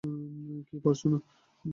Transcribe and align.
কী 0.67 0.75
পারছো 0.83 1.05
না? 1.11 1.17